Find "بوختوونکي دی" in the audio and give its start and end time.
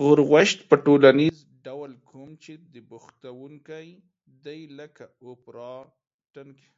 2.90-4.60